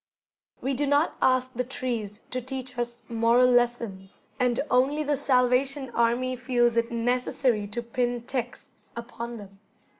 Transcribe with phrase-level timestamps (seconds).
[0.61, 5.91] We do not ask the trees to teach us moral lessons, and only the Salvation
[5.91, 9.59] Army feels it necessary to pin texts upon them.